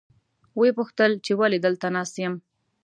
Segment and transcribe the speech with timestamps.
[0.57, 2.33] ویې پوښتل چې ولې دلته ناست یم.